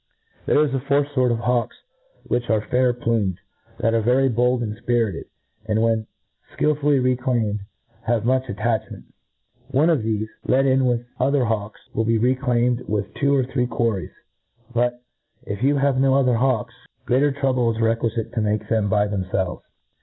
[0.47, 1.75] There is a fourth fqrt of ha^frks,
[2.23, 3.37] which ^c fair plumed,
[3.77, 5.25] that are very bold and fpiritcd,
[5.67, 6.07] and, when
[6.57, 7.59] fldlfuUy reclamed,
[8.07, 9.03] have" much at tachment.
[9.67, 13.67] One of thefc, let in with other hawks, will be reclaimed with two or thr?c
[13.67, 14.11] cjuarries;
[14.73, 15.03] but,
[15.45, 16.73] if you have no other hawks,
[17.05, 19.61] greater trouble is requifitc to make them by themfelveg.